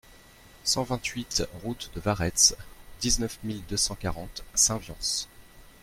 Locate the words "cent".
0.63-0.81, 3.77-3.93